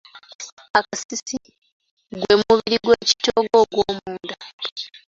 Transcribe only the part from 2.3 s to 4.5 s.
mubiri gw’ekitoogo ogw’omunda.